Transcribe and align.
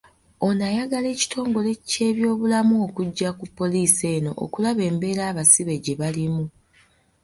Ono 0.45 0.61
ayagala 0.69 1.07
ekitongole 1.15 1.71
ky'ebyobulamu 1.89 2.75
okujja 2.85 3.29
ku 3.39 3.45
poliisi 3.57 4.03
eno 4.15 4.31
okulaba 4.43 4.81
embeera 4.89 5.23
abasibe 5.31 5.75
gye 5.83 5.93
balimu. 5.99 6.45